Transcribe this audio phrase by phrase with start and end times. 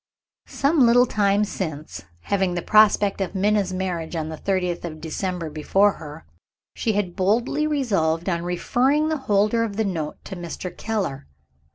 [0.47, 5.47] Some little time since, having the prospect of Minna's marriage on the thirtieth of December
[5.51, 6.25] before her,
[6.73, 10.75] she had boldly resolved on referring the holder of the note to Mr.
[10.75, 11.27] Keller.